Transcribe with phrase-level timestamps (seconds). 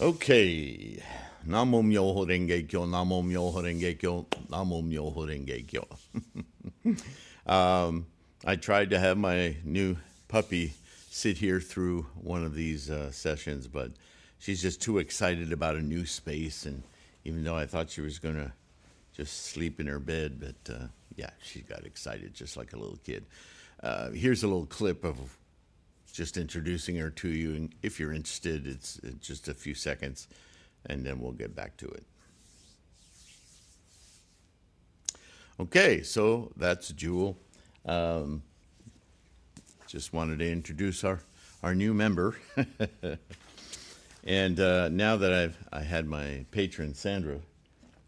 [0.00, 0.98] Okay.
[1.46, 5.86] Namo Myoho Renge Kyo, Namo Myoho Renge Kyo, Namo Myoho Renge Kyo.
[7.46, 8.06] um,
[8.46, 10.72] I tried to have my new puppy
[11.10, 13.90] sit here through one of these uh, sessions, but
[14.38, 16.64] she's just too excited about a new space.
[16.64, 16.82] And
[17.26, 18.52] even though I thought she was going to
[19.12, 22.98] just sleep in her bed, but uh, yeah, she got excited just like a little
[23.04, 23.26] kid.
[23.82, 25.36] Uh, here's a little clip of
[26.10, 27.54] just introducing her to you.
[27.54, 30.28] And if you're interested, it's, just a few seconds,
[30.86, 32.04] and then we'll get back to it.
[35.60, 37.36] Okay, so that's Jewel.
[37.84, 38.42] Um,
[39.86, 41.20] just wanted to introduce our,
[41.62, 42.36] our new member.
[44.24, 47.40] and uh, now that I've I had my patron Sandra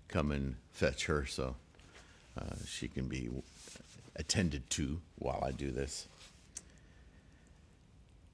[0.08, 1.56] come and fetch her, so
[2.38, 3.28] uh, she can be
[4.16, 6.08] attended to while I do this.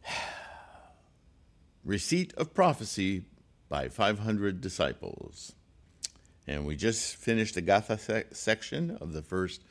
[1.84, 3.25] Receipt of Prophecy
[3.69, 5.53] by 500 Disciples.
[6.47, 9.62] And we just finished the Gatha sec- section of the first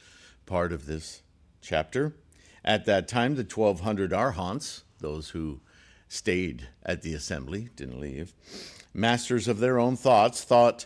[0.46, 1.22] part of this
[1.62, 2.16] chapter.
[2.64, 5.62] At that time, the 1200 Arhants, those who
[6.08, 8.34] stayed at the assembly, didn't leave,
[8.94, 10.86] masters of their own thoughts, thought,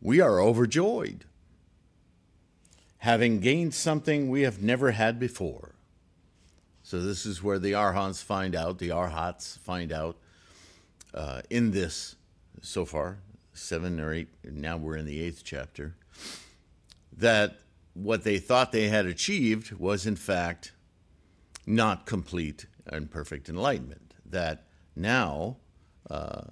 [0.00, 1.24] We are overjoyed,
[2.98, 5.75] having gained something we have never had before.
[6.86, 10.18] So, this is where the Arhants find out, the Arhats find out
[11.12, 12.14] uh, in this
[12.62, 13.18] so far,
[13.54, 15.96] seven or eight, now we're in the eighth chapter,
[17.12, 17.58] that
[17.94, 20.74] what they thought they had achieved was in fact
[21.66, 24.14] not complete and perfect enlightenment.
[24.24, 25.56] That now
[26.08, 26.42] uh,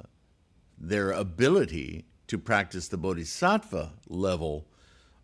[0.76, 4.66] their ability to practice the bodhisattva level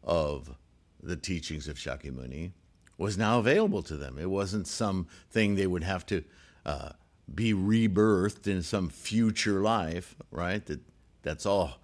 [0.04, 0.54] of
[1.02, 2.52] the teachings of Shakyamuni
[3.00, 4.18] was now available to them.
[4.18, 6.22] It wasn't something they would have to
[6.66, 6.90] uh,
[7.34, 10.64] be rebirthed in some future life, right?
[10.66, 10.80] That
[11.22, 11.78] that's all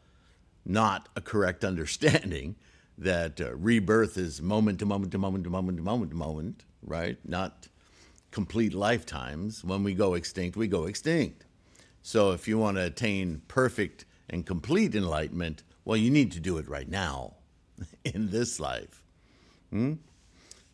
[0.65, 2.57] not a correct understanding
[2.99, 6.65] that uh, rebirth is moment to moment to moment to moment to moment to moment,
[6.83, 7.17] right?
[7.25, 7.69] Not
[8.31, 9.65] complete lifetimes.
[9.65, 11.47] When we go extinct, we go extinct.
[12.03, 16.59] So if you want to attain perfect and complete enlightenment, well, you need to do
[16.59, 17.37] it right now
[18.05, 19.03] in this life.
[19.71, 19.95] Hmm?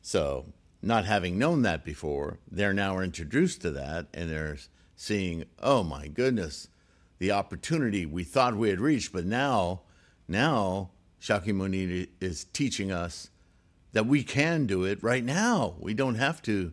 [0.02, 0.46] So,
[0.82, 4.58] not having known that before, they're now introduced to that and they're
[4.96, 6.68] seeing, oh my goodness,
[7.18, 9.82] the opportunity we thought we had reached, but now,
[10.26, 10.90] now
[11.20, 13.30] Shakyamuni is teaching us
[13.92, 15.76] that we can do it right now.
[15.78, 16.72] We don't have to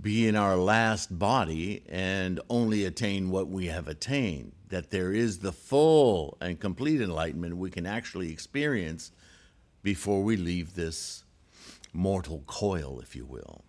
[0.00, 4.52] be in our last body and only attain what we have attained.
[4.68, 9.10] That there is the full and complete enlightenment we can actually experience
[9.82, 11.24] before we leave this
[11.92, 13.64] mortal coil, if you will.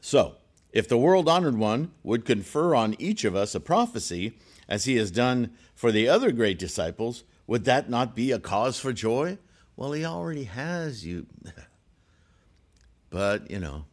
[0.00, 0.36] So,
[0.72, 4.38] if the world honored one would confer on each of us a prophecy,
[4.68, 8.78] as he has done for the other great disciples, would that not be a cause
[8.78, 9.38] for joy?
[9.76, 11.26] Well, he already has you.
[13.10, 13.84] but, you know,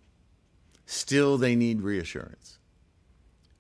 [0.86, 2.60] still they need reassurance.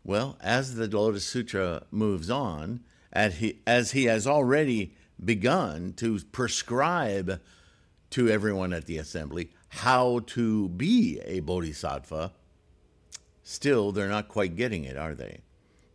[0.04, 6.20] Well, as the Lotus Sutra moves on, as he, as he has already begun to
[6.32, 7.40] prescribe
[8.12, 12.32] to everyone at the assembly how to be a bodhisattva,
[13.44, 15.42] still they're not quite getting it, are they?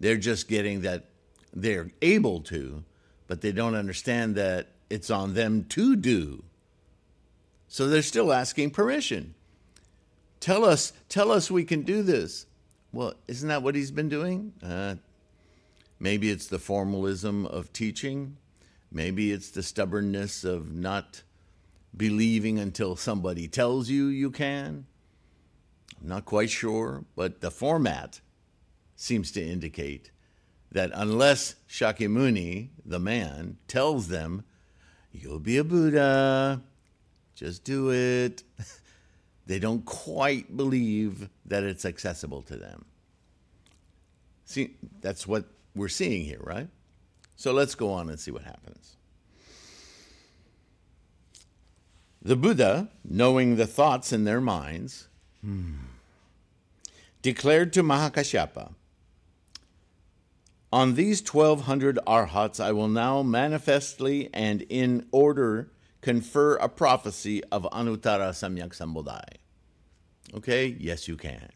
[0.00, 1.06] They're just getting that
[1.52, 2.84] they're able to,
[3.26, 6.44] but they don't understand that it's on them to do.
[7.68, 9.34] So they're still asking permission.
[10.38, 12.46] Tell us, tell us we can do this.
[12.92, 14.52] Well, isn't that what he's been doing?
[14.62, 14.96] Uh,
[15.98, 18.36] maybe it's the formalism of teaching.
[18.94, 21.24] Maybe it's the stubbornness of not
[21.96, 24.86] believing until somebody tells you you can.
[26.00, 28.20] I'm not quite sure, but the format
[28.94, 30.12] seems to indicate
[30.70, 34.44] that unless Shakyamuni, the man, tells them,
[35.10, 36.62] You'll be a Buddha,
[37.34, 38.44] just do it,
[39.46, 42.84] they don't quite believe that it's accessible to them.
[44.44, 46.68] See, that's what we're seeing here, right?
[47.36, 48.96] So let's go on and see what happens.
[52.22, 55.08] The Buddha, knowing the thoughts in their minds,
[55.42, 55.74] hmm,
[57.20, 58.72] declared to Mahakashyapa,
[60.72, 65.70] On these 1200 arhats I will now manifestly and in order
[66.00, 69.38] confer a prophecy of Anuttara Samyak Sambodhai.
[70.34, 71.50] Okay, yes, you can.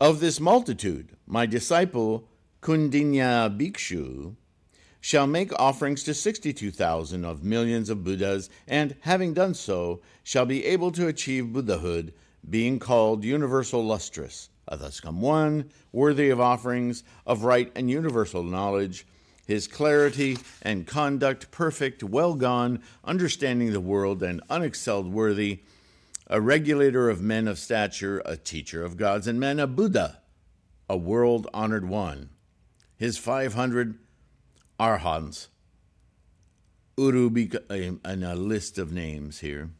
[0.00, 2.28] Of this multitude, my disciple
[2.66, 4.34] Kaundinya Bhikshu
[5.00, 10.64] shall make offerings to 62,000 of millions of Buddhas, and having done so, shall be
[10.64, 12.12] able to achieve Buddhahood,
[12.50, 18.42] being called universal lustrous, are thus come one, worthy of offerings, of right and universal
[18.42, 19.06] knowledge,
[19.46, 25.60] his clarity and conduct perfect, well gone, understanding the world and unexcelled worthy,
[26.26, 30.18] a regulator of men of stature, a teacher of gods and men, a Buddha,
[30.90, 32.30] a world honored one.
[32.96, 33.98] His 500
[34.80, 35.48] arhats,
[36.96, 39.70] Urubika, and a list of names here.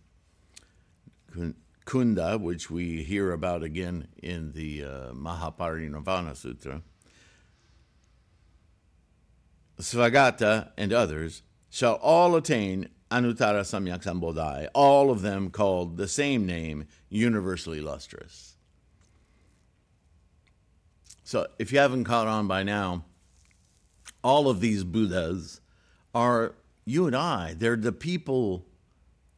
[1.86, 6.82] Kunda, which we hear about again in the uh, Mahaparinirvana Sutra,
[9.78, 16.44] Svagata, and others, shall all attain Anuttara Samyak Sambodhai, all of them called the same
[16.44, 18.55] name, universally lustrous.
[21.26, 23.04] So, if you haven't caught on by now,
[24.22, 25.60] all of these Buddhas
[26.14, 27.54] are you and I.
[27.58, 28.64] They're the people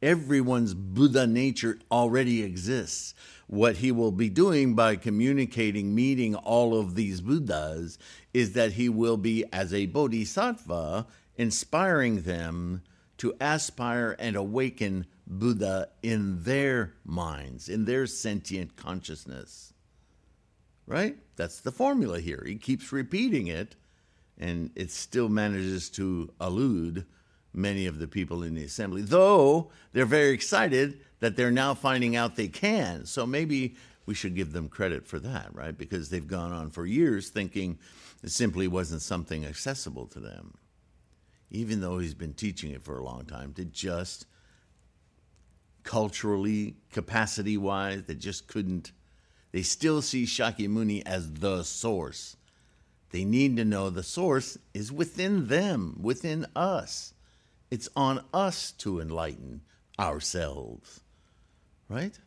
[0.02, 3.14] everyone's Buddha nature already exists.
[3.46, 7.98] What he will be doing by communicating, meeting all of these Buddhas,
[8.34, 11.06] is that he will be, as a bodhisattva,
[11.36, 12.82] inspiring them
[13.16, 19.72] to aspire and awaken Buddha in their minds, in their sentient consciousness.
[20.88, 21.16] Right?
[21.36, 22.42] That's the formula here.
[22.46, 23.76] He keeps repeating it,
[24.38, 27.04] and it still manages to elude
[27.52, 32.16] many of the people in the assembly, though they're very excited that they're now finding
[32.16, 33.04] out they can.
[33.04, 33.76] So maybe
[34.06, 35.76] we should give them credit for that, right?
[35.76, 37.78] Because they've gone on for years thinking
[38.22, 40.56] it simply wasn't something accessible to them,
[41.50, 44.26] even though he's been teaching it for a long time, to just
[45.82, 48.92] culturally, capacity wise, they just couldn't.
[49.52, 52.36] They still see Shakyamuni as the source.
[53.10, 57.14] They need to know the source is within them, within us.
[57.70, 59.62] It's on us to enlighten
[59.98, 61.00] ourselves,
[61.88, 62.18] right?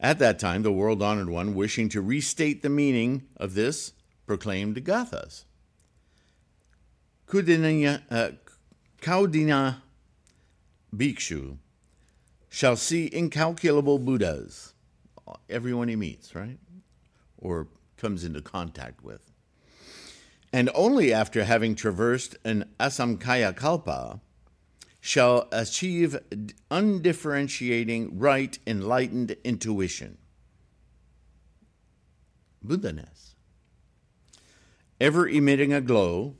[0.00, 3.92] At that time, the world honored one, wishing to restate the meaning of this,
[4.26, 5.44] proclaimed Gathas.
[7.26, 8.30] Kudina, uh,
[9.02, 9.82] Kaudina
[10.94, 11.58] Bhikshu
[12.48, 14.74] shall see incalculable Buddhas,
[15.48, 16.58] everyone he meets, right?
[17.36, 19.30] Or comes into contact with.
[20.52, 24.20] And only after having traversed an asamkhyeya kalpa
[25.00, 26.18] shall achieve
[26.70, 30.18] undifferentiating right enlightened intuition.
[32.62, 33.34] Buddhaness.
[35.00, 36.34] Ever emitting a glow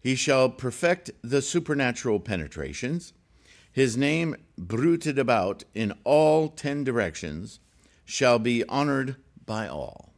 [0.00, 3.12] he shall perfect the supernatural penetrations
[3.76, 7.60] his name bruited about in all ten directions
[8.06, 10.14] shall be honored by all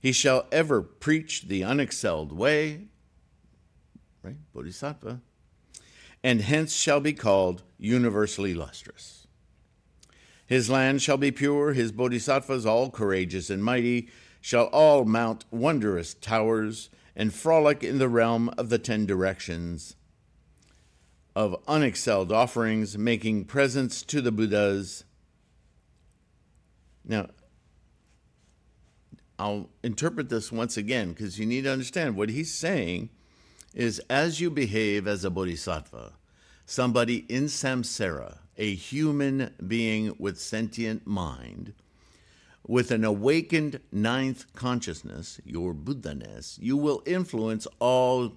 [0.00, 2.88] he shall ever preach the unexcelled way,
[4.22, 4.36] right?
[4.54, 5.20] Bodhisattva,
[6.22, 9.26] and hence shall be called universally lustrous.
[10.46, 14.08] His land shall be pure, his bodhisattvas all courageous and mighty,
[14.40, 19.96] shall all mount wondrous towers and frolic in the realm of the ten directions
[21.34, 25.04] of unexcelled offerings, making presents to the Buddhas.
[27.04, 27.28] Now,
[29.38, 33.10] I'll interpret this once again because you need to understand what he's saying
[33.74, 36.12] is as you behave as a bodhisattva,
[36.64, 41.74] somebody in samsara, a human being with sentient mind,
[42.64, 48.36] with an awakened ninth consciousness, your Buddhaness, you will influence all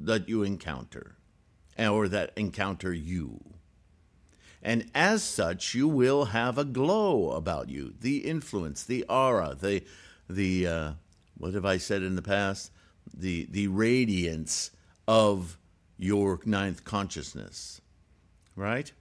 [0.00, 1.17] that you encounter
[1.78, 3.40] or that encounter you.
[4.62, 9.84] And as such, you will have a glow about you, the influence, the aura, the
[10.28, 10.92] the uh,
[11.36, 12.72] what have I said in the past?
[13.14, 14.70] The the radiance
[15.06, 15.58] of
[15.96, 17.80] your ninth consciousness,
[18.56, 18.92] right?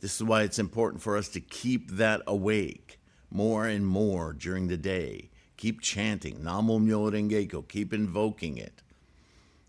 [0.00, 2.98] This is why it's important for us to keep that awake
[3.30, 5.30] more and more during the day.
[5.56, 8.82] Keep chanting Namo Myo Renge Keep invoking it,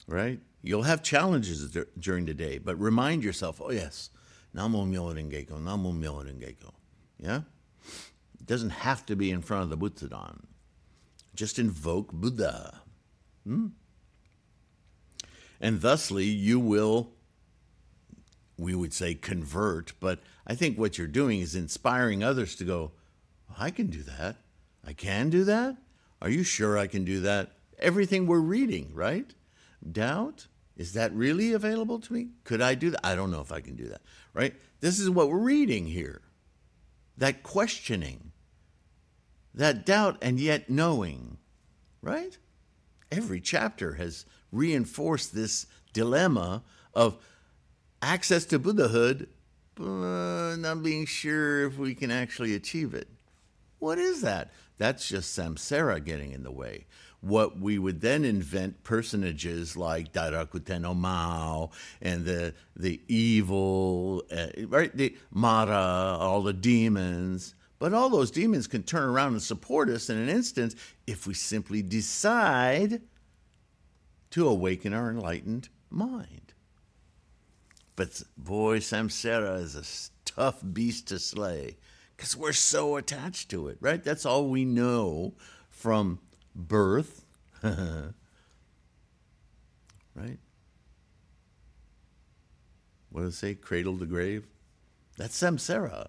[0.07, 0.39] right?
[0.65, 4.09] You'll have challenges during the day, but remind yourself, oh yes,
[4.55, 6.55] Namo Myo Renge Namo Myo Renge
[7.19, 7.41] Yeah?
[8.39, 10.45] It doesn't have to be in front of the Butsudan.
[11.35, 12.81] Just invoke Buddha.
[13.45, 13.67] Hmm?
[15.61, 17.11] And thusly, you will,
[18.57, 22.93] we would say, convert, but I think what you're doing is inspiring others to go,
[23.55, 24.37] I can do that.
[24.83, 25.77] I can do that?
[26.23, 27.51] Are you sure I can do that?
[27.77, 29.31] Everything we're reading, right?
[29.91, 30.47] Doubt?
[30.75, 32.29] Is that really available to me?
[32.43, 33.05] Could I do that?
[33.05, 34.01] I don't know if I can do that,
[34.33, 34.53] right?
[34.81, 36.21] This is what we're reading here.
[37.17, 38.33] That questioning
[39.55, 41.37] that doubt and yet knowing,
[42.01, 42.37] right?
[43.11, 46.63] Every chapter has reinforced this dilemma
[46.93, 47.17] of
[48.01, 49.29] access to Buddhahood,
[49.75, 53.07] but not being sure if we can actually achieve it.
[53.79, 54.51] What is that?
[54.77, 56.85] That's just samsara getting in the way.
[57.21, 64.47] What we would then invent personages like Dairaku no Mao and the the evil, uh,
[64.67, 64.95] right?
[64.95, 67.55] The Mara, all the demons.
[67.77, 71.33] But all those demons can turn around and support us in an instant if we
[71.33, 73.01] simply decide
[74.31, 76.53] to awaken our enlightened mind.
[77.95, 81.77] But boy, samsara is a tough beast to slay
[82.15, 84.03] because we're so attached to it, right?
[84.03, 85.33] That's all we know
[85.69, 86.19] from
[86.55, 87.25] birth,
[87.63, 88.13] right?
[93.09, 93.55] What does it say?
[93.55, 94.45] Cradle to grave?
[95.17, 96.07] That's samsara.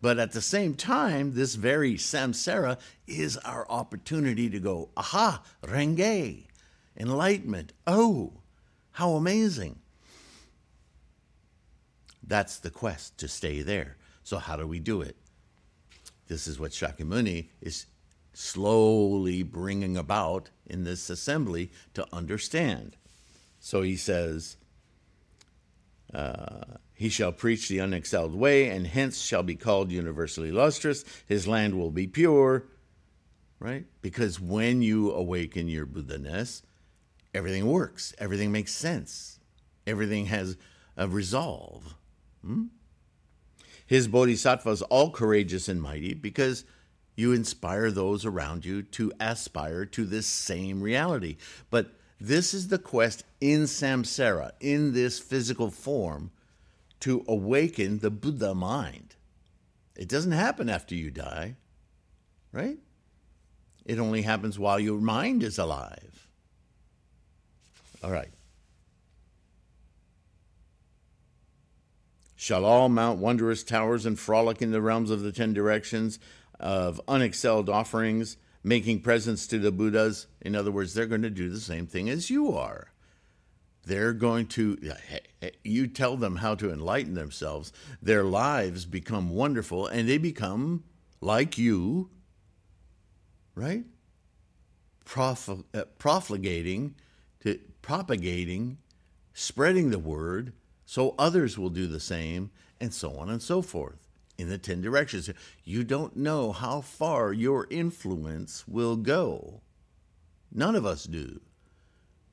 [0.00, 6.44] But at the same time, this very samsara is our opportunity to go, aha, renge,
[6.96, 7.72] enlightenment.
[7.86, 8.34] Oh,
[8.92, 9.78] how amazing.
[12.26, 13.96] That's the quest to stay there.
[14.24, 15.16] So, how do we do it?
[16.26, 17.86] This is what Shakyamuni is
[18.36, 22.94] slowly bringing about in this assembly to understand.
[23.58, 24.58] So he says,
[26.12, 31.02] uh, He shall preach the unexcelled way, and hence shall be called universally lustrous.
[31.24, 32.66] His land will be pure,
[33.58, 33.86] right?
[34.02, 36.62] Because when you awaken your Buddha ness,
[37.32, 39.40] everything works, everything makes sense,
[39.86, 40.58] everything has
[40.94, 41.94] a resolve.
[42.44, 42.64] Hmm?
[43.86, 46.64] His bodhisattvas all courageous and mighty because
[47.16, 51.36] you inspire those around you to aspire to this same reality.
[51.70, 56.30] But this is the quest in samsara, in this physical form,
[57.00, 59.16] to awaken the Buddha mind.
[59.96, 61.56] It doesn't happen after you die,
[62.52, 62.78] right?
[63.86, 66.28] It only happens while your mind is alive.
[68.02, 68.30] All right.
[72.34, 76.18] Shall all mount wondrous towers and frolic in the realms of the ten directions
[76.58, 80.26] of unexcelled offerings, making presents to the Buddhas?
[80.40, 82.92] In other words, they're going to do the same thing as you are.
[83.84, 84.76] They're going to,
[85.62, 87.72] you tell them how to enlighten themselves,
[88.02, 90.82] their lives become wonderful and they become
[91.20, 92.10] like you,
[93.54, 93.84] right?
[95.04, 96.94] Prof, uh, profligating,
[97.40, 98.78] to, propagating,
[99.32, 100.52] spreading the word
[100.84, 104.05] so others will do the same, and so on and so forth
[104.38, 105.30] in the 10 directions.
[105.64, 109.60] You don't know how far your influence will go.
[110.52, 111.40] None of us do.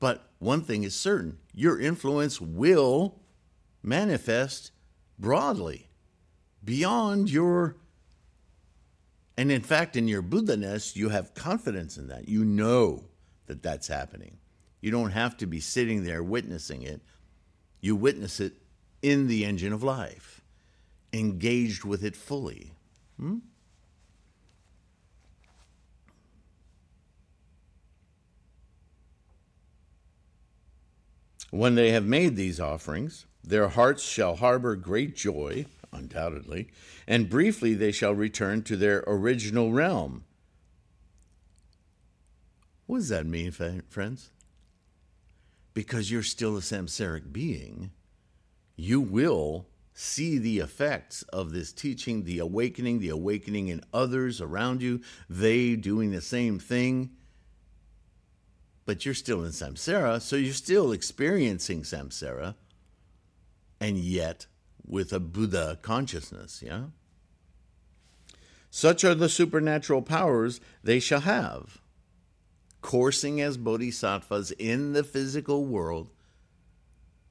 [0.00, 3.20] But one thing is certain your influence will
[3.82, 4.72] manifest
[5.18, 5.88] broadly
[6.62, 7.76] beyond your.
[9.36, 12.28] And in fact, in your Buddha ness, you have confidence in that.
[12.28, 13.04] You know
[13.46, 14.38] that that's happening.
[14.80, 17.00] You don't have to be sitting there witnessing it
[17.84, 18.54] you witness it
[19.02, 20.33] in the engine of life,
[21.14, 22.72] engaged with it fully.
[23.18, 23.38] Hmm?
[31.50, 36.68] When they have made these offerings, their hearts shall harbor great joy, undoubtedly,
[37.06, 40.24] and briefly they shall return to their original realm.
[42.86, 44.30] What does that mean, friends?
[45.74, 47.90] because you're still a samsaric being,
[48.76, 54.82] you will see the effects of this teaching, the awakening, the awakening in others around
[54.82, 57.10] you, they doing the same thing.
[58.84, 62.54] But you're still in samsara, so you're still experiencing samsara,
[63.80, 64.46] and yet
[64.86, 66.86] with a Buddha consciousness, yeah?
[68.70, 71.80] Such are the supernatural powers they shall have
[72.84, 76.10] coursing as bodhisattvas in the physical world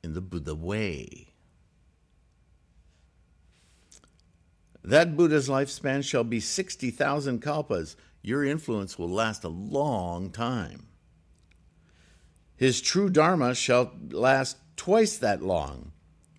[0.03, 1.32] in the Buddha way.
[4.83, 7.95] That Buddha's lifespan shall be 60,000 kalpas.
[8.21, 10.87] Your influence will last a long time.
[12.55, 15.91] His true Dharma shall last twice that long.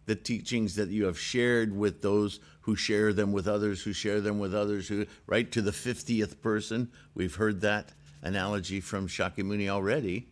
[0.07, 4.21] The teachings that you have shared with those who share them with others, who share
[4.21, 9.69] them with others, who, right to the 50th person, we've heard that analogy from Shakyamuni
[9.69, 10.29] already,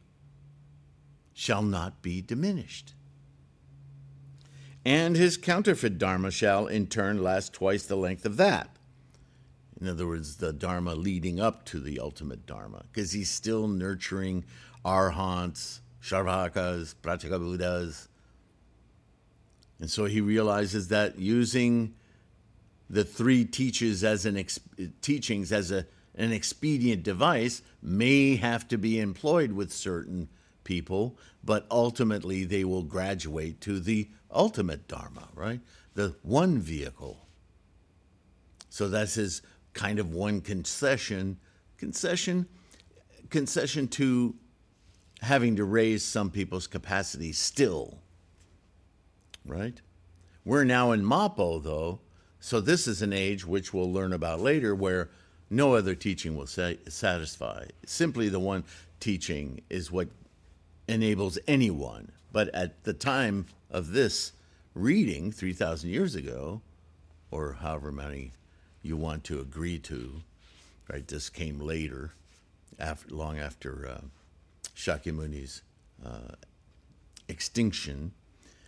[1.32, 2.94] shall not be diminished.
[4.84, 8.68] And his counterfeit Dharma shall in turn last twice the length of that.
[9.80, 14.44] In other words, the Dharma leading up to the ultimate Dharma, because he's still nurturing
[14.84, 18.08] arhants, shravakas, pratyeka
[19.80, 21.94] And so he realizes that using
[22.88, 24.60] the three teachings as an ex-
[25.00, 30.28] teachings as a an expedient device may have to be employed with certain
[30.64, 35.60] people, but ultimately they will graduate to the ultimate Dharma, right?
[35.94, 37.26] The one vehicle.
[38.68, 39.42] So that's his
[39.74, 41.38] kind of one concession,
[41.76, 42.46] concession,
[43.30, 44.34] concession to
[45.20, 47.98] having to raise some people's capacity still.
[49.44, 49.80] Right?
[50.44, 52.00] We're now in Mappo, though,
[52.40, 55.10] so this is an age which we'll learn about later where
[55.50, 57.66] no other teaching will satisfy.
[57.86, 58.64] Simply the one
[59.00, 60.08] teaching is what
[60.92, 62.12] enables anyone.
[62.32, 64.32] But at the time of this
[64.74, 66.60] reading, 3,000 years ago,
[67.30, 68.32] or however many
[68.82, 70.22] you want to agree to,
[70.90, 71.06] right?
[71.06, 72.12] This came later,
[72.78, 74.00] after, long after uh,
[74.76, 75.62] Shakyamuni's
[76.04, 76.34] uh,
[77.28, 78.12] extinction,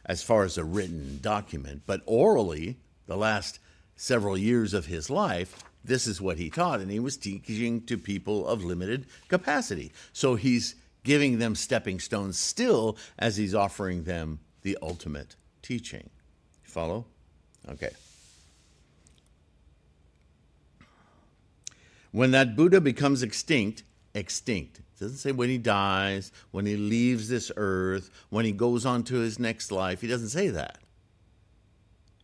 [0.06, 1.82] as far as a written document.
[1.86, 2.76] But orally,
[3.06, 3.58] the last
[3.96, 7.98] several years of his life, this is what he taught, and he was teaching to
[7.98, 9.92] people of limited capacity.
[10.12, 10.74] So he's
[11.04, 16.10] giving them stepping stones still as he's offering them the ultimate teaching.
[16.62, 17.06] Follow?
[17.68, 17.90] Okay.
[22.10, 23.82] When that Buddha becomes extinct,
[24.14, 24.78] extinct.
[24.78, 29.02] It doesn't say when he dies, when he leaves this earth, when he goes on
[29.04, 30.00] to his next life.
[30.00, 30.78] He doesn't say that.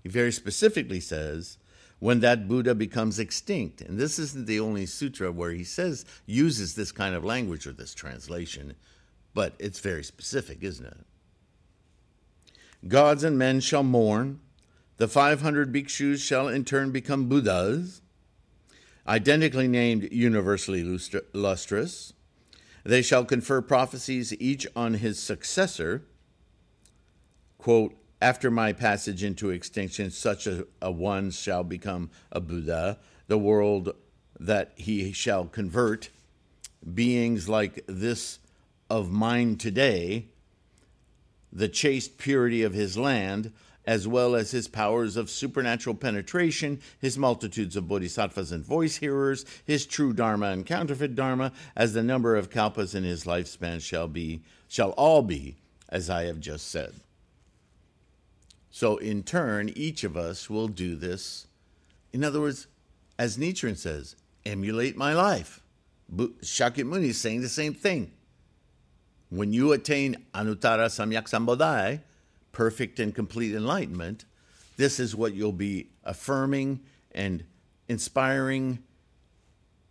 [0.02, 1.58] He very specifically says
[2.00, 3.80] when that Buddha becomes extinct.
[3.82, 7.72] And this isn't the only sutra where he says, uses this kind of language or
[7.72, 8.74] this translation,
[9.34, 11.06] but it's very specific, isn't it?
[12.88, 14.40] Gods and men shall mourn.
[14.96, 18.00] The 500 bhikshus shall in turn become Buddhas,
[19.06, 20.98] identically named universally
[21.32, 22.14] lustrous.
[22.84, 26.02] They shall confer prophecies each on his successor.
[27.58, 33.38] Quote, after my passage into extinction, such a, a one shall become a Buddha, the
[33.38, 33.94] world
[34.38, 36.10] that he shall convert,
[36.94, 38.38] beings like this
[38.88, 40.26] of mine today,
[41.52, 43.52] the chaste purity of his land,
[43.86, 49.44] as well as his powers of supernatural penetration, his multitudes of bodhisattvas and voice hearers,
[49.64, 54.06] his true dharma and counterfeit dharma, as the number of kalpas in his lifespan shall
[54.06, 55.56] be, shall all be,
[55.88, 56.94] as I have just said.
[58.70, 61.48] So, in turn, each of us will do this.
[62.12, 62.68] In other words,
[63.18, 65.60] as Nichiren says, emulate my life.
[66.12, 68.12] Shakyamuni is saying the same thing.
[69.28, 72.00] When you attain Anuttara Samyak Sambodhi,
[72.52, 74.24] perfect and complete enlightenment,
[74.76, 76.80] this is what you'll be affirming
[77.12, 77.44] and
[77.88, 78.82] inspiring,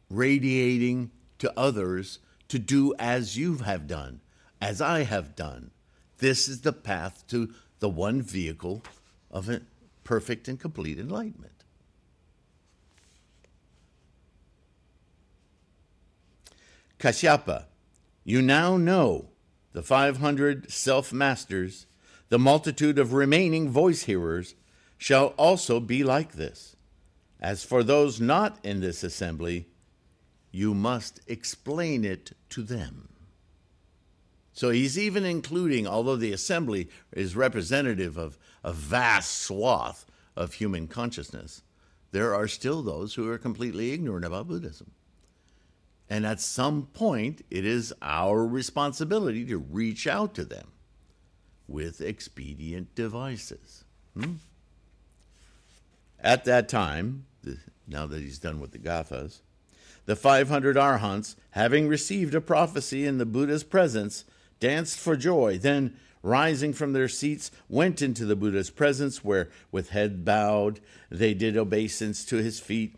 [0.09, 4.21] radiating to others to do as you have done,
[4.61, 5.71] as I have done.
[6.17, 8.83] This is the path to the one vehicle
[9.31, 9.61] of a
[10.03, 11.63] perfect and complete enlightenment.
[16.99, 17.65] Kashyapa,
[18.25, 19.29] you now know
[19.71, 21.85] the 500 self masters,
[22.27, 24.55] the multitude of remaining voice hearers,
[24.97, 26.75] shall also be like this.
[27.39, 29.67] As for those not in this assembly,
[30.51, 33.07] you must explain it to them.
[34.59, 40.89] So he's even including, although the assembly is representative of a vast swath of human
[40.89, 41.61] consciousness,
[42.11, 44.91] there are still those who are completely ignorant about Buddhism.
[46.09, 50.67] And at some point, it is our responsibility to reach out to them
[51.65, 53.85] with expedient devices.
[54.13, 54.33] Hmm?
[56.19, 57.27] At that time,
[57.87, 59.39] now that he's done with the Gathas,
[60.05, 64.25] the 500 Arhants, having received a prophecy in the Buddha's presence,
[64.59, 69.89] danced for joy, then rising from their seats, went into the Buddha's presence, where, with
[69.89, 72.95] head bowed, they did obeisance to his feet,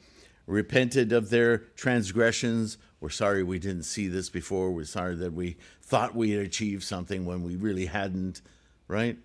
[0.48, 2.78] repented of their transgressions.
[3.00, 4.72] We're sorry we didn't see this before.
[4.72, 8.42] We're sorry that we thought we had achieved something when we really hadn't,
[8.88, 9.18] right?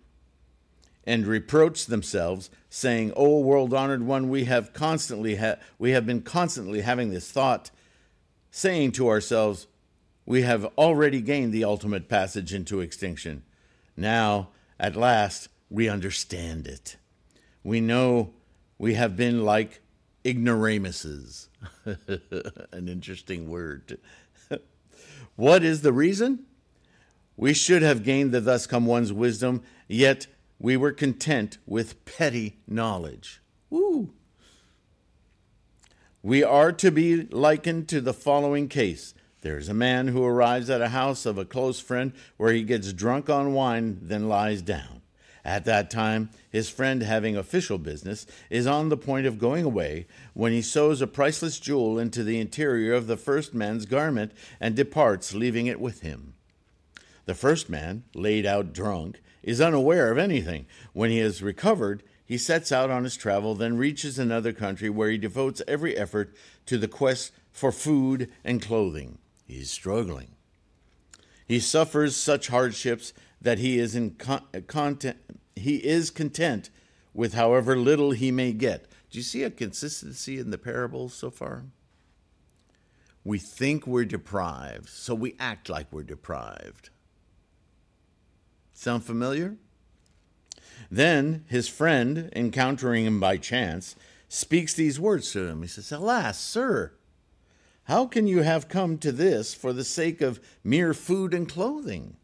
[1.04, 6.22] And reproached themselves, saying, "O world honored one, we have constantly ha- we have been
[6.22, 7.70] constantly having this thought,
[8.50, 9.68] saying to ourselves."
[10.26, 13.44] We have already gained the ultimate passage into extinction.
[13.96, 16.96] Now, at last, we understand it.
[17.62, 18.34] We know
[18.76, 19.80] we have been like
[20.24, 21.48] ignoramuses.
[21.84, 23.98] An interesting word.
[25.36, 26.44] what is the reason?
[27.36, 30.26] We should have gained the thus come one's wisdom, yet
[30.58, 33.40] we were content with petty knowledge.
[36.22, 39.14] We are to be likened to the following case
[39.46, 42.92] there's a man who arrives at a house of a close friend where he gets
[42.92, 45.02] drunk on wine, then lies down.
[45.44, 50.08] At that time, his friend, having official business, is on the point of going away
[50.34, 54.74] when he sews a priceless jewel into the interior of the first man's garment and
[54.74, 56.34] departs, leaving it with him.
[57.26, 60.66] The first man, laid out drunk, is unaware of anything.
[60.92, 65.08] When he has recovered, he sets out on his travel, then reaches another country where
[65.08, 66.34] he devotes every effort
[66.66, 69.18] to the quest for food and clothing.
[69.46, 70.32] He's struggling.
[71.46, 75.18] He suffers such hardships that he is in con- uh, content,
[75.54, 76.70] he is content
[77.14, 78.90] with however little he may get.
[79.10, 81.64] Do you see a consistency in the parables so far?
[83.24, 86.90] We think we're deprived, so we act like we're deprived.
[88.72, 89.56] Sound familiar?
[90.90, 93.96] Then his friend, encountering him by chance,
[94.28, 95.62] speaks these words to him.
[95.62, 96.92] He says, Alas, sir,
[97.86, 102.16] how can you have come to this for the sake of mere food and clothing?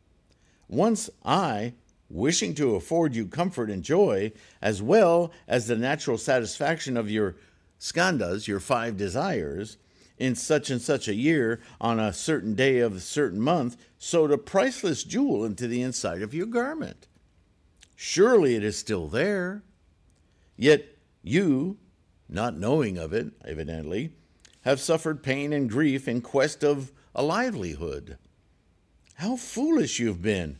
[0.68, 1.74] Once I,
[2.10, 7.36] wishing to afford you comfort and joy, as well as the natural satisfaction of your
[7.78, 9.76] skandhas, your five desires,
[10.18, 14.32] in such and such a year, on a certain day of a certain month, sewed
[14.32, 17.06] a priceless jewel into the inside of your garment.
[17.94, 19.62] Surely it is still there.
[20.56, 21.78] Yet you,
[22.28, 24.14] not knowing of it, evidently,
[24.62, 28.16] have suffered pain and grief in quest of a livelihood.
[29.16, 30.58] How foolish you've been!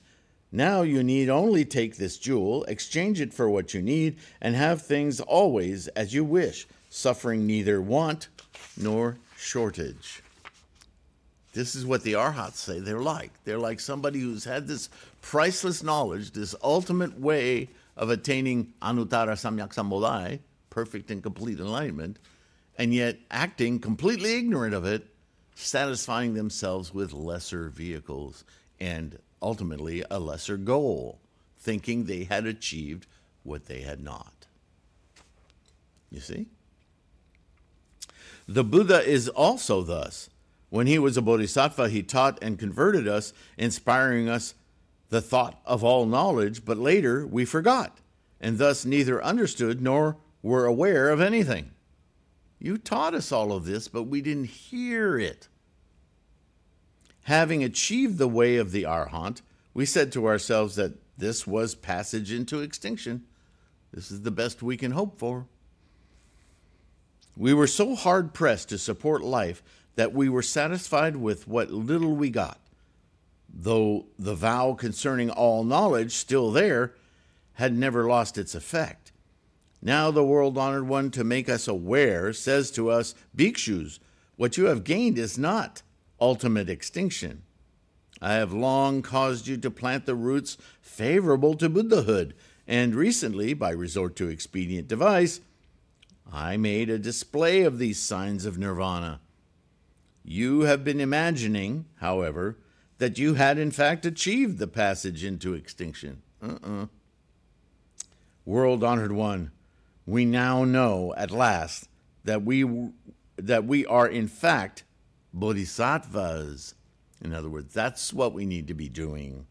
[0.54, 4.82] Now you need only take this jewel, exchange it for what you need, and have
[4.82, 8.28] things always as you wish, suffering neither want
[8.76, 10.22] nor shortage.
[11.54, 13.30] This is what the Arhats say they're like.
[13.44, 14.90] They're like somebody who's had this
[15.22, 22.18] priceless knowledge, this ultimate way of attaining Anuttara Samyak Sambodhai, perfect and complete enlightenment,
[22.76, 25.06] and yet acting completely ignorant of it,
[25.54, 28.44] satisfying themselves with lesser vehicles
[28.80, 31.18] and ultimately a lesser goal,
[31.58, 33.06] thinking they had achieved
[33.42, 34.46] what they had not.
[36.10, 36.46] You see?
[38.48, 40.28] The Buddha is also thus.
[40.68, 44.54] When he was a bodhisattva, he taught and converted us, inspiring us
[45.10, 47.98] the thought of all knowledge, but later we forgot,
[48.40, 51.70] and thus neither understood nor were aware of anything.
[52.62, 55.48] You taught us all of this, but we didn't hear it.
[57.24, 59.42] Having achieved the way of the Arhant,
[59.74, 63.24] we said to ourselves that this was passage into extinction.
[63.92, 65.46] This is the best we can hope for.
[67.36, 69.60] We were so hard pressed to support life
[69.96, 72.60] that we were satisfied with what little we got.
[73.52, 76.94] Though the vow concerning all knowledge, still there,
[77.54, 79.11] had never lost its effect.
[79.82, 83.98] Now the world honored one, to make us aware, says to us, Bhikshus,
[84.36, 85.82] what you have gained is not
[86.20, 87.42] ultimate extinction.
[88.20, 92.34] I have long caused you to plant the roots favorable to Buddhahood,
[92.68, 95.40] and recently, by resort to expedient device,
[96.32, 99.20] I made a display of these signs of nirvana.
[100.22, 102.56] You have been imagining, however,
[102.98, 106.22] that you had in fact achieved the passage into extinction.
[106.40, 106.86] Uh-uh.
[108.44, 109.50] World honored one,
[110.06, 111.88] we now know at last
[112.24, 112.90] that we
[113.36, 114.84] that we are in fact
[115.32, 116.74] bodhisattvas.
[117.20, 119.46] In other words, that's what we need to be doing.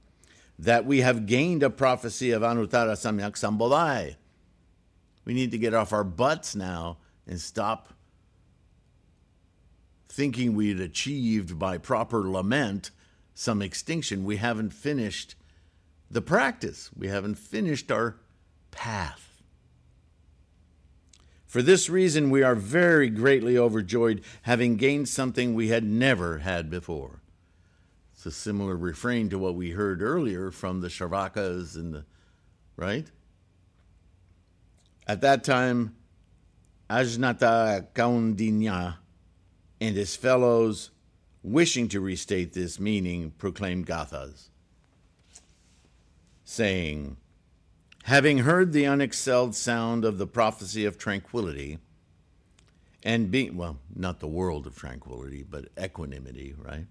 [0.59, 4.15] That we have gained a prophecy of Anuttara Samyak Sambodhai.
[5.25, 7.93] We need to get off our butts now and stop
[10.09, 12.91] thinking we'd achieved by proper lament
[13.33, 14.25] some extinction.
[14.25, 15.35] We haven't finished
[16.09, 18.17] the practice, we haven't finished our
[18.71, 19.30] path.
[21.51, 26.69] For this reason, we are very greatly overjoyed, having gained something we had never had
[26.69, 27.19] before.
[28.13, 32.05] It's a similar refrain to what we heard earlier from the Shravakas and the,
[32.77, 33.11] right?
[35.05, 35.97] At that time,
[36.89, 38.99] Ajnata Kaundinya
[39.81, 40.91] and his fellows,
[41.43, 44.51] wishing to restate this meaning, proclaimed Gathas,
[46.45, 47.17] saying,
[48.03, 51.77] Having heard the unexcelled sound of the prophecy of tranquility,
[53.03, 56.85] and being, well, not the world of tranquility, but equanimity, right?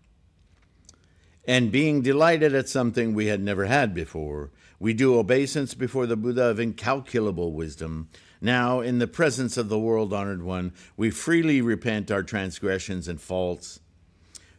[1.44, 6.16] And being delighted at something we had never had before, we do obeisance before the
[6.16, 8.08] Buddha of incalculable wisdom.
[8.40, 13.20] Now, in the presence of the world honored one, we freely repent our transgressions and
[13.20, 13.80] faults.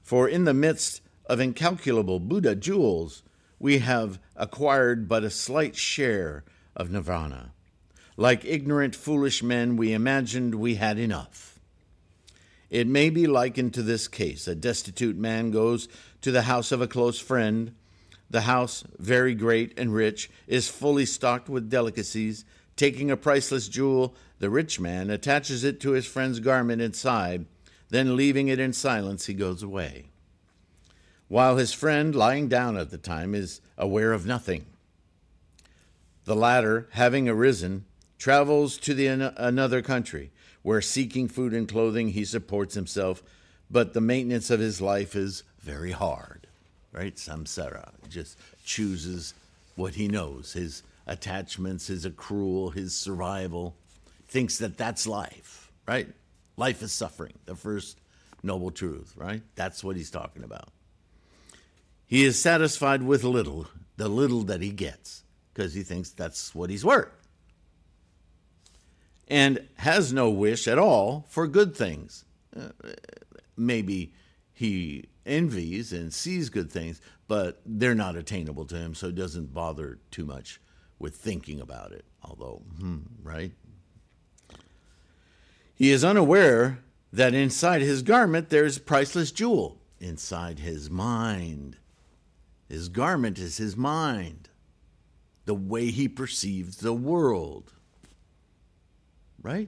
[0.03, 3.23] For in the midst of incalculable Buddha jewels,
[3.61, 6.43] we have acquired but a slight share
[6.75, 7.51] of nirvana.
[8.17, 11.59] Like ignorant, foolish men, we imagined we had enough.
[12.69, 14.47] It may be likened to this case.
[14.47, 15.87] A destitute man goes
[16.21, 17.75] to the house of a close friend.
[18.29, 22.45] The house, very great and rich, is fully stocked with delicacies.
[22.75, 27.45] Taking a priceless jewel, the rich man attaches it to his friend's garment inside.
[27.89, 30.10] Then, leaving it in silence, he goes away.
[31.31, 34.65] While his friend, lying down at the time, is aware of nothing.
[36.25, 37.85] The latter, having arisen,
[38.17, 43.23] travels to the another country where seeking food and clothing he supports himself,
[43.69, 46.47] but the maintenance of his life is very hard.
[46.91, 47.15] Right?
[47.15, 49.33] Samsara just chooses
[49.77, 53.73] what he knows, his attachments, his accrual, his survival,
[54.27, 56.09] thinks that that's life, right?
[56.57, 58.01] Life is suffering, the first
[58.43, 59.43] noble truth, right?
[59.55, 60.67] That's what he's talking about.
[62.11, 66.69] He is satisfied with little, the little that he gets, because he thinks that's what
[66.69, 67.07] he's worth.
[69.29, 72.25] And has no wish at all for good things.
[72.53, 72.71] Uh,
[73.55, 74.13] maybe
[74.51, 79.53] he envies and sees good things, but they're not attainable to him, so he doesn't
[79.53, 80.59] bother too much
[80.99, 82.03] with thinking about it.
[82.21, 83.53] Although, hmm, right?
[85.73, 86.79] He is unaware
[87.13, 91.77] that inside his garment there's a priceless jewel inside his mind.
[92.71, 94.47] His garment is his mind,
[95.43, 97.73] the way he perceives the world.
[99.41, 99.67] Right?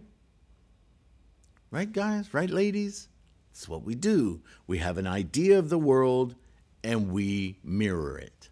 [1.70, 2.34] Right, guys?
[2.34, 3.10] Right, ladies?
[3.52, 4.40] It's what we do.
[4.68, 6.36] We have an idea of the world
[6.82, 8.48] and we mirror it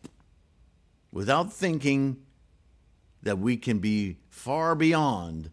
[1.14, 2.18] without thinking
[3.24, 5.50] that we can be far beyond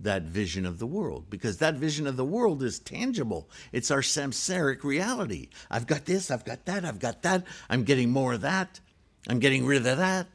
[0.00, 3.50] that vision of the world because that vision of the world is tangible.
[3.72, 5.48] It's our samsaric reality.
[5.70, 8.80] I've got this, I've got that, I've got that, I'm getting more of that,
[9.28, 10.26] I'm getting rid of that.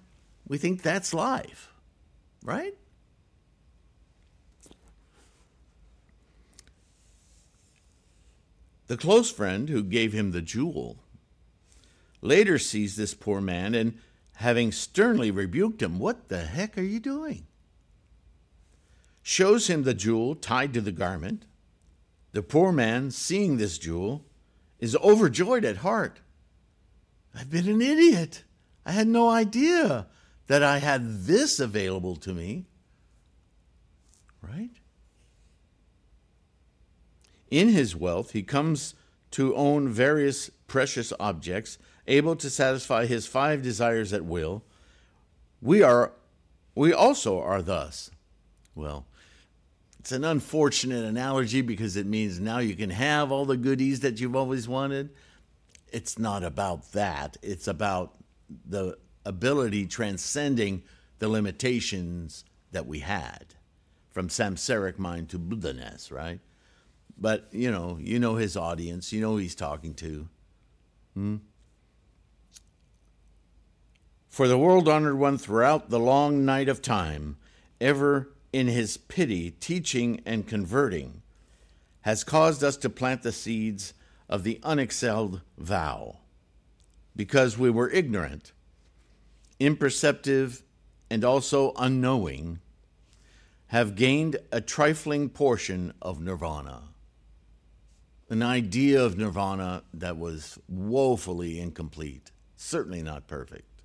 [0.47, 1.71] We think that's life,
[2.43, 2.75] right?
[8.87, 10.97] The close friend who gave him the jewel
[12.21, 13.97] later sees this poor man and,
[14.37, 17.45] having sternly rebuked him, What the heck are you doing?
[19.23, 21.45] Shows him the jewel tied to the garment.
[22.33, 24.25] The poor man, seeing this jewel,
[24.79, 26.19] is overjoyed at heart.
[27.33, 28.43] I've been an idiot.
[28.85, 30.07] I had no idea
[30.47, 32.65] that I had this available to me.
[34.41, 34.71] Right?
[37.49, 38.93] In his wealth, he comes
[39.31, 44.63] to own various precious objects, able to satisfy his five desires at will.
[45.61, 46.11] We are
[46.75, 48.11] we also are thus.
[48.75, 49.05] Well,
[50.03, 54.19] it's an unfortunate analogy because it means now you can have all the goodies that
[54.19, 55.11] you've always wanted.
[55.93, 57.37] It's not about that.
[57.41, 58.17] It's about
[58.67, 60.83] the ability transcending
[61.19, 63.55] the limitations that we had
[64.11, 66.41] from samsaric mind to Buddhaness, right?
[67.17, 70.27] But you know, you know his audience, you know who he's talking to.
[71.13, 71.35] Hmm?
[74.27, 77.37] For the world honored one throughout the long night of time,
[77.79, 81.23] ever in his pity, teaching and converting,
[82.01, 83.93] has caused us to plant the seeds
[84.29, 86.19] of the unexcelled vow,
[87.15, 88.51] because we were ignorant,
[89.59, 90.63] imperceptive,
[91.09, 92.59] and also unknowing,
[93.67, 96.83] have gained a trifling portion of nirvana.
[98.29, 103.81] An idea of nirvana that was woefully incomplete, certainly not perfect.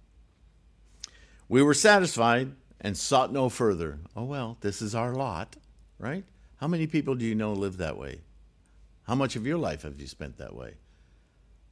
[1.49, 3.99] We were satisfied and sought no further.
[4.17, 5.57] Oh, well, this is our lot,
[5.99, 6.25] right?
[6.57, 8.21] How many people do you know live that way?
[9.05, 10.75] How much of your life have you spent that way?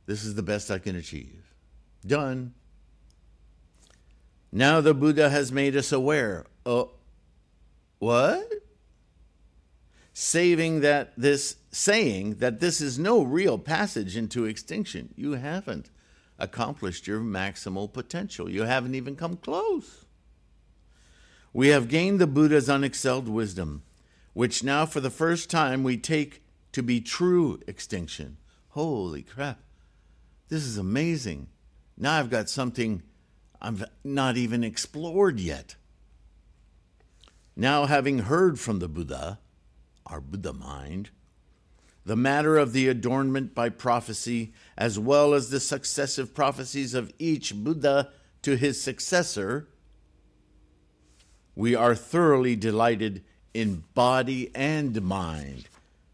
[0.07, 1.53] This is the best I can achieve.
[2.07, 2.55] Done.
[4.53, 6.47] Now the Buddha has made us aware.
[6.65, 6.93] Oh,
[7.99, 8.51] what?
[10.15, 15.13] Saving that this saying that this is no real passage into extinction.
[15.15, 15.91] You haven't
[16.39, 18.49] accomplished your maximal potential.
[18.49, 20.06] You haven't even come close.
[21.57, 23.83] We have gained the Buddha's unexcelled wisdom,
[24.35, 26.43] which now for the first time we take
[26.73, 28.37] to be true extinction.
[28.73, 29.61] Holy crap.
[30.51, 31.49] This is amazing.
[31.97, 33.03] Now I've got something
[33.59, 35.77] I've not even explored yet.
[37.57, 39.39] Now, having heard from the Buddha,
[40.05, 41.09] our Buddha mind,
[42.05, 47.55] the matter of the adornment by prophecy, as well as the successive prophecies of each
[47.55, 48.11] Buddha
[48.43, 49.69] to his successor,
[51.57, 55.67] we are thoroughly delighted in body and mind.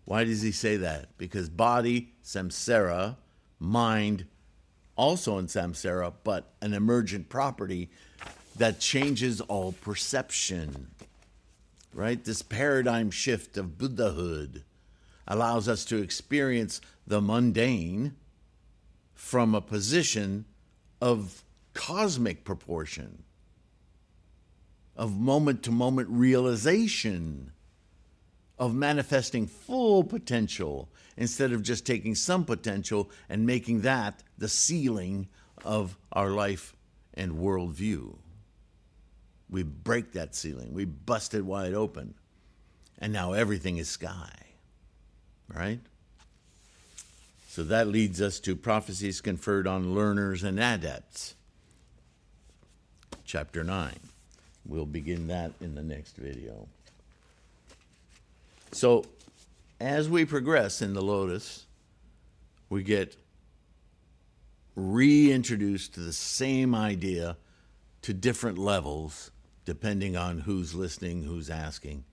[0.05, 1.19] Why does he say that?
[1.19, 3.17] Because body, samsara,
[3.59, 4.25] mind,
[4.95, 7.91] also in samsara, but an emergent property
[8.57, 10.93] that changes all perception.
[11.93, 12.25] Right?
[12.25, 14.63] This paradigm shift of Buddhahood
[15.27, 18.15] allows us to experience the mundane
[19.15, 20.45] from a position
[21.01, 21.43] of
[21.75, 23.25] cosmic proportion
[24.97, 27.53] of moment to moment realization,
[28.59, 35.29] of manifesting full potential instead of just taking some potential and making that the ceiling
[35.65, 36.75] of our life
[37.15, 38.17] and worldview.
[39.51, 40.73] We break that ceiling.
[40.73, 42.15] We bust it wide open.
[42.99, 44.31] And now everything is sky.
[45.53, 45.81] Right?
[47.49, 51.35] So that leads us to prophecies conferred on learners and adepts.
[53.27, 53.93] Chapter 9.
[54.67, 56.69] We'll begin that in the next video.
[58.73, 59.05] So,
[59.81, 61.67] as we progress in the Lotus,
[62.71, 63.17] we get
[64.77, 67.37] reintroduced to the same idea
[68.03, 69.31] to different levels,
[69.65, 72.05] depending on who's listening, who's asking.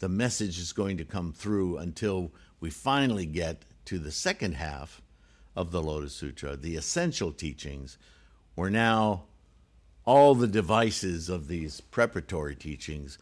[0.00, 5.00] The message is going to come through until we finally get to the second half
[5.54, 7.98] of the Lotus Sutra, the essential teachings,
[8.54, 9.24] We're now
[10.08, 13.18] all the devices of these preparatory teachings,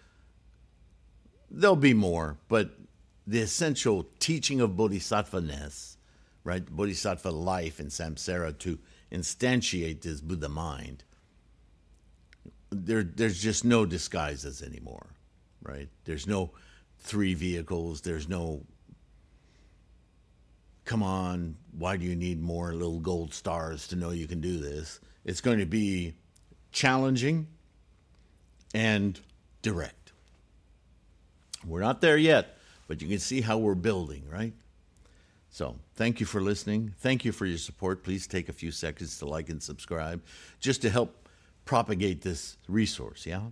[1.51, 2.79] there'll be more, but
[3.27, 5.97] the essential teaching of bodhisattvaness,
[6.45, 6.65] right?
[6.65, 8.79] Bodhisattva life in samsara to
[9.11, 11.03] instantiate this Buddha mind.
[12.71, 15.09] There, there's just no disguises anymore,
[15.63, 15.89] right?
[16.05, 16.53] There's no
[17.01, 18.03] three vehicles.
[18.03, 18.63] There's no,
[20.85, 24.61] come on, why do you need more little gold stars to know you can do
[24.61, 25.01] this?
[25.25, 26.15] It's going to be
[26.77, 27.47] challenging
[28.75, 29.19] and
[29.63, 30.13] direct.
[31.67, 34.53] We're not there yet, but you can see how we're building, right?
[35.49, 36.93] So, thank you for listening.
[36.99, 38.05] Thank you for your support.
[38.05, 40.23] Please take a few seconds to like and subscribe
[40.61, 41.31] just to help
[41.65, 43.45] propagate this resource, yeah?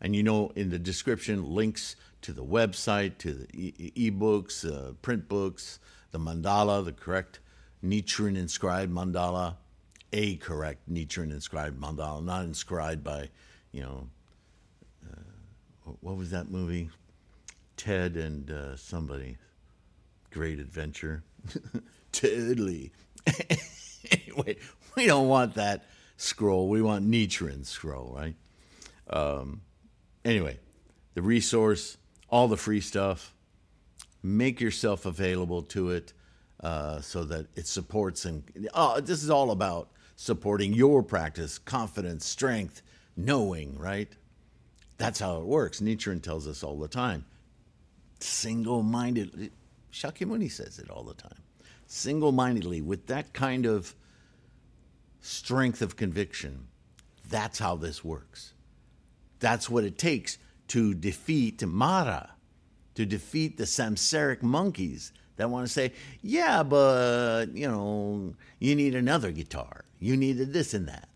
[0.00, 4.94] And you know, in the description, links to the website, to the e- books uh,
[5.00, 5.78] print books,
[6.10, 7.38] the mandala, the correct
[7.84, 9.58] Nichiren inscribed mandala,
[10.14, 13.28] a correct Nichiren inscribed mandala, not inscribed by,
[13.72, 14.08] you know,
[15.10, 16.88] uh, what was that movie?
[17.76, 19.36] Ted and uh, somebody.
[20.30, 21.24] Great adventure.
[22.12, 22.92] Totally.
[24.10, 24.56] anyway,
[24.94, 25.84] we don't want that
[26.16, 26.68] scroll.
[26.68, 28.36] We want Nichiren scroll, right?
[29.10, 29.62] Um,
[30.24, 30.60] anyway,
[31.14, 31.96] the resource,
[32.28, 33.34] all the free stuff,
[34.22, 36.12] make yourself available to it
[36.62, 42.24] uh, so that it supports and oh, this is all about supporting your practice, confidence,
[42.24, 42.82] strength,
[43.16, 44.12] knowing, right?
[44.96, 45.80] That's how it works.
[45.80, 47.24] Nichiren tells us all the time.
[48.20, 49.50] Single minded,
[49.92, 51.42] Shakyamuni says it all the time.
[51.86, 53.94] Single mindedly, with that kind of
[55.20, 56.68] strength of conviction,
[57.28, 58.54] that's how this works.
[59.40, 62.30] That's what it takes to defeat Mara,
[62.94, 68.94] to defeat the samsaric monkeys that want to say, yeah, but, you know, you need
[68.94, 69.84] another guitar.
[70.04, 71.08] You needed this and that.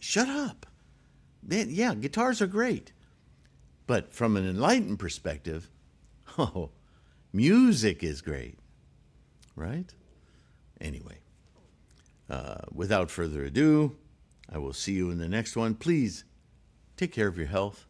[0.00, 0.66] Shut up.
[1.40, 2.92] They, yeah, guitars are great.
[3.86, 5.70] But from an enlightened perspective,
[6.38, 6.70] oh,
[7.32, 8.58] music is great,
[9.54, 9.94] right?
[10.80, 11.18] Anyway,
[12.28, 13.94] uh, without further ado,
[14.52, 15.76] I will see you in the next one.
[15.76, 16.24] Please
[16.96, 17.86] take care of your health.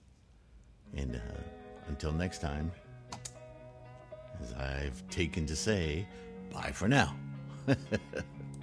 [0.95, 1.41] And uh,
[1.89, 2.71] until next time,
[4.43, 6.07] as I've taken to say,
[6.53, 7.17] bye for now.